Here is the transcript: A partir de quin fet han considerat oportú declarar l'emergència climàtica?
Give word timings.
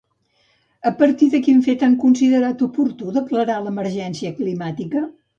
A 0.89 0.91
partir 1.01 1.25
de 1.33 1.41
quin 1.47 1.59
fet 1.67 1.83
han 1.87 1.93
considerat 2.03 2.63
oportú 2.67 3.11
declarar 3.17 3.57
l'emergència 3.67 4.33
climàtica? 4.39 5.03